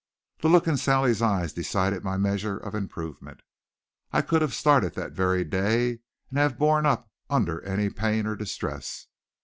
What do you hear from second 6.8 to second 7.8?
up under